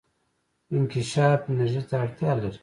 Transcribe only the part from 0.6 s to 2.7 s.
انکشاف انرژي ته اړتیا لري.